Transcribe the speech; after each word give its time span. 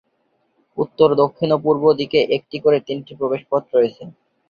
উত্তর, 0.77 1.09
দক্ষিণ 1.21 1.49
ও 1.55 1.63
পূর্ব 1.65 1.83
দিকে 1.99 2.19
একটি 2.37 2.57
করে 2.59 2.77
তিনটি 2.87 3.11
প্রবেশপথ 3.19 3.63
রয়েছে। 3.73 4.03